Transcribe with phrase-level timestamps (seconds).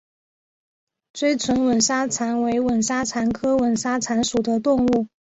[1.13, 5.05] 锥唇吻沙蚕为吻沙蚕科吻沙蚕属的动物。